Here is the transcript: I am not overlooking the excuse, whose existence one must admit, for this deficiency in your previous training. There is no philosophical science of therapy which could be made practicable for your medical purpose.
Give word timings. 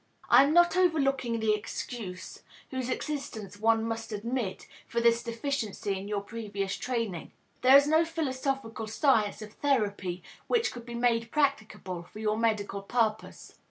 I 0.31 0.41
am 0.45 0.51
not 0.51 0.75
overlooking 0.75 1.39
the 1.39 1.53
excuse, 1.53 2.41
whose 2.71 2.89
existence 2.89 3.59
one 3.59 3.85
must 3.85 4.11
admit, 4.11 4.65
for 4.87 4.99
this 4.99 5.21
deficiency 5.21 5.95
in 5.95 6.07
your 6.07 6.21
previous 6.21 6.75
training. 6.75 7.33
There 7.61 7.77
is 7.77 7.85
no 7.87 8.03
philosophical 8.03 8.87
science 8.87 9.43
of 9.43 9.53
therapy 9.53 10.23
which 10.47 10.71
could 10.71 10.87
be 10.87 10.95
made 10.95 11.29
practicable 11.29 12.01
for 12.01 12.17
your 12.17 12.39
medical 12.39 12.81
purpose. 12.81 13.53